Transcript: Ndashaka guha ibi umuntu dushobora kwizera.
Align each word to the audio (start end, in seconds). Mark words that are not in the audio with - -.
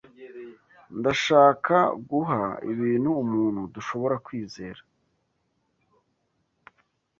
Ndashaka 0.99 1.75
guha 2.09 2.43
ibi 2.71 2.91
umuntu 3.23 3.61
dushobora 3.75 4.15
kwizera. 4.25 4.81